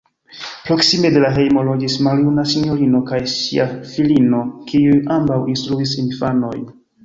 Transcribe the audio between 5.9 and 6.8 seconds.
infanojn.